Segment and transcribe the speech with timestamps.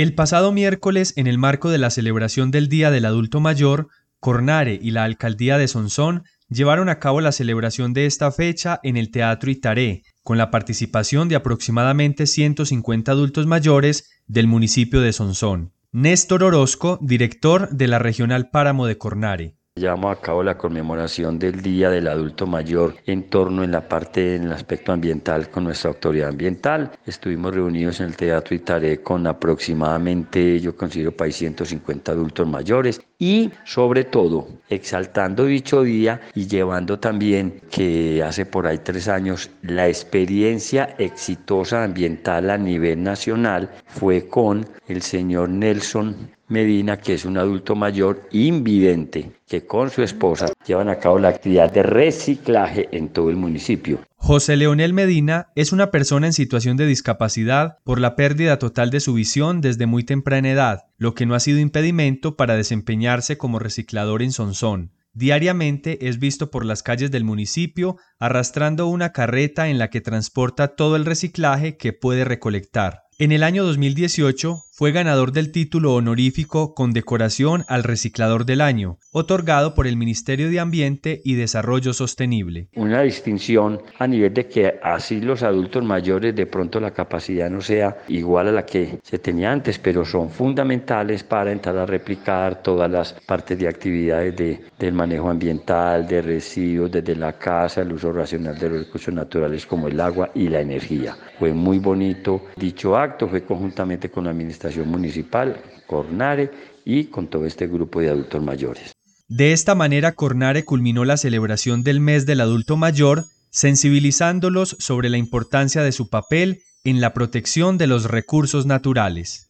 [0.00, 3.88] El pasado miércoles, en el marco de la celebración del Día del Adulto Mayor,
[4.18, 8.96] Cornare y la Alcaldía de Sonsón llevaron a cabo la celebración de esta fecha en
[8.96, 15.74] el Teatro Itaré, con la participación de aproximadamente 150 adultos mayores del municipio de Sonsón.
[15.92, 19.59] Néstor Orozco, director de la Regional Páramo de Cornare.
[19.80, 24.36] Llevamos a cabo la conmemoración del Día del Adulto Mayor en torno en la parte,
[24.36, 26.90] en el aspecto ambiental con nuestra autoridad ambiental.
[27.06, 33.50] Estuvimos reunidos en el Teatro Itaré con aproximadamente, yo considero, país 150 adultos mayores y
[33.64, 39.88] sobre todo exaltando dicho día y llevando también que hace por ahí tres años la
[39.88, 47.38] experiencia exitosa ambiental a nivel nacional fue con el señor Nelson Medina, que es un
[47.38, 53.08] adulto mayor invidente, que con su esposa llevan a cabo la actividad de reciclaje en
[53.08, 54.00] todo el municipio.
[54.16, 59.00] José Leonel Medina es una persona en situación de discapacidad por la pérdida total de
[59.00, 63.58] su visión desde muy temprana edad, lo que no ha sido impedimento para desempeñarse como
[63.58, 64.92] reciclador en Sonsón.
[65.12, 70.68] Diariamente es visto por las calles del municipio arrastrando una carreta en la que transporta
[70.76, 73.02] todo el reciclaje que puede recolectar.
[73.18, 79.74] En el año 2018 fue ganador del título honorífico Condecoración al Reciclador del Año, otorgado
[79.74, 82.70] por el Ministerio de Ambiente y Desarrollo Sostenible.
[82.76, 87.60] Una distinción a nivel de que así los adultos mayores de pronto la capacidad no
[87.60, 92.62] sea igual a la que se tenía antes, pero son fundamentales para entrar a replicar
[92.62, 97.92] todas las partes de actividades de, del manejo ambiental, de residuos, desde la casa, el
[97.92, 101.18] uso racional de los recursos naturales como el agua y la energía.
[101.38, 106.50] Fue muy bonito dicho acto, fue conjuntamente con la Administración Municipal, Cornare
[106.84, 108.92] y con todo este grupo de adultos mayores.
[109.28, 115.18] De esta manera, Cornare culminó la celebración del mes del adulto mayor, sensibilizándolos sobre la
[115.18, 119.49] importancia de su papel en la protección de los recursos naturales.